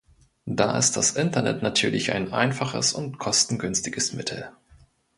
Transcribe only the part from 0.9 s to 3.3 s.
das Internet natürlich ein einfaches und